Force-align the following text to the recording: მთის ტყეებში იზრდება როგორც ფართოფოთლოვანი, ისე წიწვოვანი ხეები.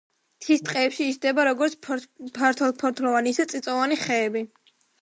მთის 0.43 0.63
ტყეებში 0.69 1.09
იზრდება 1.09 1.45
როგორც 1.49 1.77
ფართოფოთლოვანი, 2.39 3.39
ისე 3.39 3.49
წიწვოვანი 3.55 4.05
ხეები. 4.07 4.49